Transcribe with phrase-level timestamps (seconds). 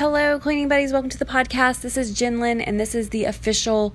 [0.00, 0.94] Hello, cleaning buddies.
[0.94, 1.82] Welcome to the podcast.
[1.82, 3.94] This is Jinlin, and this is the official,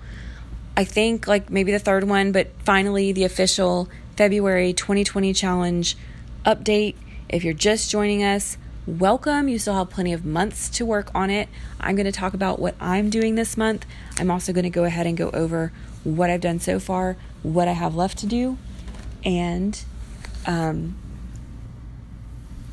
[0.77, 5.97] I think, like maybe the third one, but finally the official February 2020 challenge
[6.45, 6.93] update.
[7.27, 9.47] If you're just joining us, welcome.
[9.49, 11.49] You still have plenty of months to work on it.
[11.79, 13.87] I'm going to talk about what I'm doing this month.
[14.19, 15.71] I'm also going to go ahead and go over
[16.03, 18.59] what I've done so far, what I have left to do,
[19.23, 19.83] and
[20.45, 20.97] um,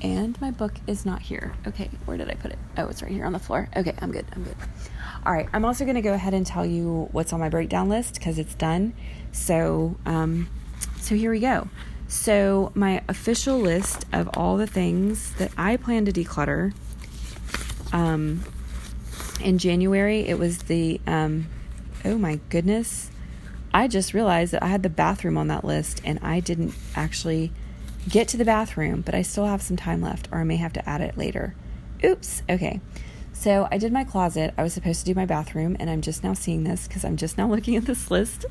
[0.03, 1.55] and my book is not here.
[1.67, 2.59] Okay, where did I put it?
[2.77, 3.69] Oh, it's right here on the floor.
[3.77, 4.27] Okay, I'm good.
[4.33, 4.57] I'm good.
[5.25, 7.89] All right, I'm also going to go ahead and tell you what's on my breakdown
[7.89, 8.95] list because it's done.
[9.31, 10.51] So, um,
[11.01, 11.69] so here we go.
[12.09, 16.75] So my official list of all the things that I plan to declutter.
[17.93, 18.45] Um,
[19.41, 21.47] in January, it was the um,
[22.05, 23.11] oh my goodness,
[23.73, 27.53] I just realized that I had the bathroom on that list and I didn't actually
[28.09, 30.73] get to the bathroom, but I still have some time left, or I may have
[30.75, 31.55] to add it later.
[32.05, 32.43] Oops.
[32.49, 32.81] Okay.
[33.33, 34.55] So I did my closet.
[34.57, 37.17] I was supposed to do my bathroom, and I'm just now seeing this because I'm
[37.17, 38.45] just now looking at this list.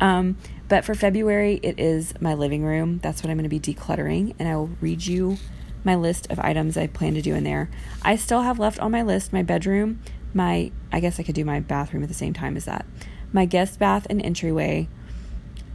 [0.00, 0.36] Um,
[0.68, 2.98] but for February, it is my living room.
[3.02, 5.38] That's what I'm going to be decluttering, and I will read you
[5.84, 7.70] my list of items I plan to do in there.
[8.02, 10.02] I still have left on my list my bedroom,
[10.34, 12.84] my, I guess I could do my bathroom at the same time as that,
[13.32, 14.88] my guest bath and entryway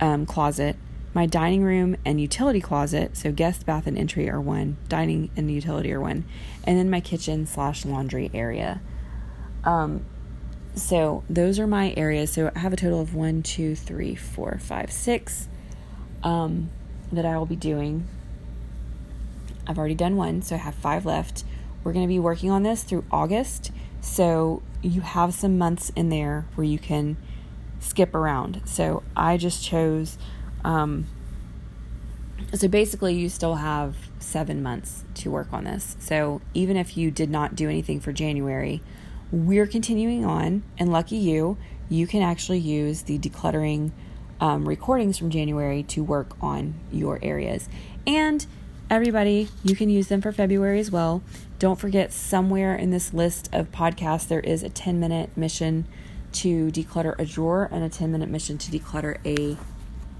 [0.01, 0.75] um, closet,
[1.13, 5.51] my dining room and utility closet, so guest bath and entry are one, dining and
[5.51, 6.23] utility are one,
[6.63, 8.81] and then my kitchen slash laundry area.
[9.63, 10.05] Um,
[10.73, 12.31] so those are my areas.
[12.31, 15.49] So I have a total of one, two, three, four, five, six
[16.23, 16.69] um,
[17.11, 18.07] that I will be doing.
[19.67, 21.43] I've already done one, so I have five left.
[21.83, 26.09] We're going to be working on this through August, so you have some months in
[26.09, 27.17] there where you can
[27.79, 28.61] skip around.
[28.65, 30.17] So I just chose
[30.63, 31.05] um,
[32.53, 35.95] so basically, you still have seven months to work on this.
[35.99, 38.81] So even if you did not do anything for January,
[39.31, 41.57] we're continuing on, and lucky you,
[41.89, 43.91] you can actually use the decluttering
[44.39, 47.69] um, recordings from January to work on your areas.
[48.05, 48.45] And
[48.89, 51.21] everybody, you can use them for February as well.
[51.59, 55.85] Don't forget, somewhere in this list of podcasts, there is a 10 minute mission
[56.33, 59.57] to declutter a drawer and a 10 minute mission to declutter a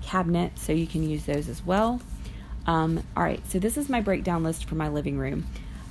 [0.01, 2.01] cabinet, so you can use those as well.
[2.65, 5.47] Um, all right, so this is my breakdown list for my living room.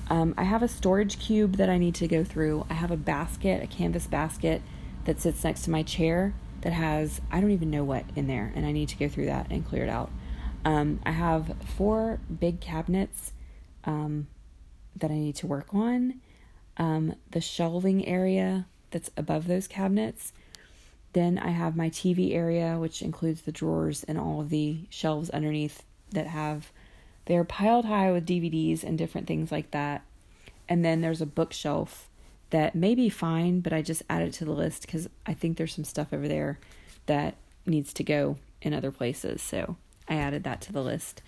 [0.08, 2.66] Um, I have a storage cube that I need to go through.
[2.68, 4.62] I have a basket, a canvas basket
[5.04, 8.52] that sits next to my chair that has, I don't even know what in there,
[8.54, 10.10] and I need to go through that and clear it out.
[10.64, 13.32] Um, I have four big cabinets
[13.84, 14.26] um,
[14.96, 16.20] that I need to work on.
[16.76, 20.32] Um, the shelving area that's above those cabinets
[21.12, 25.30] then I have my TV area, which includes the drawers and all of the shelves
[25.30, 26.72] underneath that have
[27.26, 30.02] they're piled high with DVDs and different things like that.
[30.68, 32.08] And then there's a bookshelf
[32.50, 35.74] that may be fine, but I just added to the list because I think there's
[35.74, 36.58] some stuff over there
[37.06, 39.42] that needs to go in other places.
[39.42, 39.76] So
[40.08, 41.22] I added that to the list.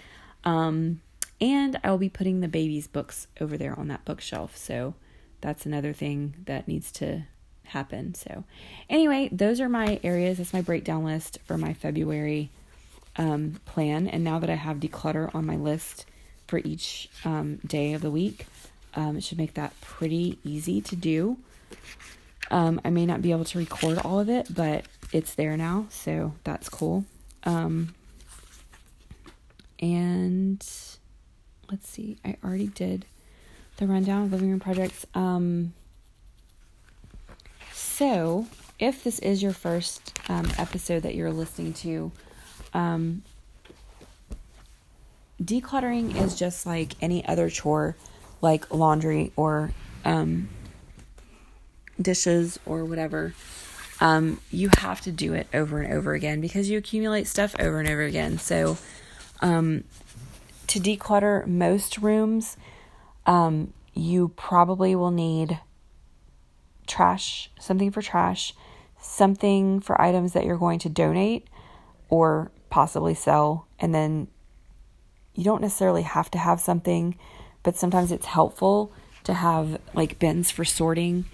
[0.44, 1.00] Um,
[1.40, 4.56] and I will be putting the baby's books over there on that bookshelf.
[4.56, 4.94] So
[5.40, 7.24] that's another thing that needs to
[7.64, 8.14] happen.
[8.14, 8.44] So,
[8.88, 10.38] anyway, those are my areas.
[10.38, 12.50] That's my breakdown list for my February
[13.16, 14.08] um, plan.
[14.08, 16.06] And now that I have declutter on my list
[16.46, 18.46] for each um, day of the week,
[18.94, 21.38] um, it should make that pretty easy to do.
[22.50, 25.86] Um, I may not be able to record all of it, but it's there now,
[25.88, 27.04] so that's cool.
[27.44, 27.94] Um,
[29.80, 30.64] and
[31.70, 33.06] let's see, I already did
[33.78, 35.06] the rundown of living room projects.
[35.14, 35.72] Um,
[37.92, 38.46] so,
[38.78, 42.10] if this is your first um, episode that you're listening to,
[42.72, 43.22] um,
[45.42, 47.94] decluttering is just like any other chore,
[48.40, 49.72] like laundry or
[50.06, 50.48] um,
[52.00, 53.34] dishes or whatever.
[54.00, 57.78] Um, you have to do it over and over again because you accumulate stuff over
[57.78, 58.38] and over again.
[58.38, 58.78] So,
[59.42, 59.84] um,
[60.68, 62.56] to declutter most rooms,
[63.26, 65.60] um, you probably will need
[66.86, 68.54] trash, something for trash,
[69.00, 71.46] something for items that you're going to donate
[72.08, 73.66] or possibly sell.
[73.78, 74.28] And then
[75.34, 77.16] you don't necessarily have to have something,
[77.62, 78.92] but sometimes it's helpful
[79.24, 81.24] to have like bins for sorting.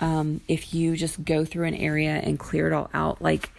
[0.00, 3.50] Um, if you just go through an area and clear it all out, like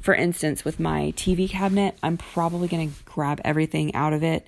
[0.00, 4.46] for instance, with my TV cabinet, I'm probably going to grab everything out of it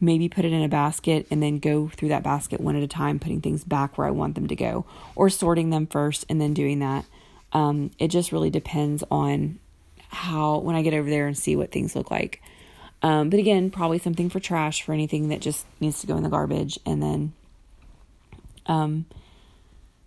[0.00, 2.88] maybe put it in a basket and then go through that basket one at a
[2.88, 4.84] time, putting things back where I want them to go,
[5.14, 7.04] or sorting them first and then doing that.
[7.52, 9.58] Um, it just really depends on
[10.08, 12.42] how, when I get over there and see what things look like.
[13.02, 16.22] Um, but again, probably something for trash for anything that just needs to go in
[16.22, 16.78] the garbage.
[16.84, 17.32] And then,
[18.66, 19.06] um,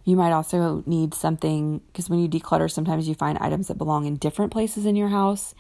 [0.06, 4.06] You might also need something because when you declutter, sometimes you find items that belong
[4.06, 5.54] in different places in your house.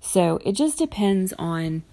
[0.00, 1.84] So it just depends on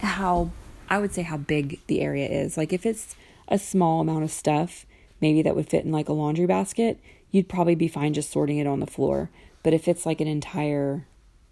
[0.00, 0.52] how,
[0.88, 2.56] I would say, how big the area is.
[2.56, 3.14] Like if it's
[3.48, 4.86] a small amount of stuff,
[5.20, 6.98] maybe that would fit in like a laundry basket,
[7.30, 9.30] you'd probably be fine just sorting it on the floor.
[9.62, 11.06] But if it's like an entire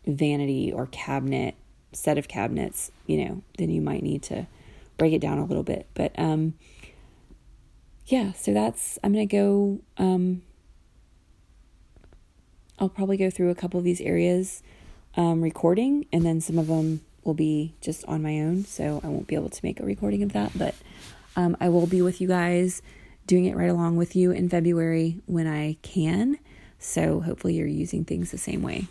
[0.07, 1.55] vanity or cabinet,
[1.93, 4.47] set of cabinets, you know, then you might need to
[4.97, 5.87] break it down a little bit.
[5.95, 6.55] But um
[8.07, 10.43] yeah, so that's I'm going to go um
[12.79, 14.63] I'll probably go through a couple of these areas
[15.17, 19.09] um recording and then some of them will be just on my own, so I
[19.09, 20.75] won't be able to make a recording of that, but
[21.35, 22.83] um I will be with you guys
[23.27, 26.39] doing it right along with you in February when I can.
[26.79, 28.87] So hopefully you're using things the same way.